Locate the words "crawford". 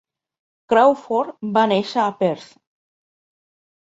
0.71-1.45